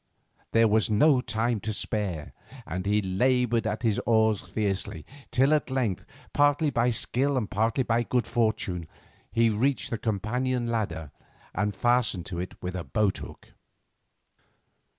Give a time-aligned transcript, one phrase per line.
[0.51, 2.33] There was no time to spare,
[2.65, 7.83] and he laboured at his oars fiercely, till at length, partly by skill and partly
[7.83, 8.87] by good fortune,
[9.31, 11.11] he reached the companion ladder
[11.53, 13.49] and fastened to it with a boat hook.